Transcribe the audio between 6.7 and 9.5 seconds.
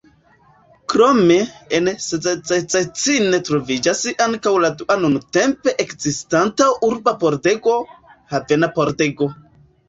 urba pordego: Havena Pordego.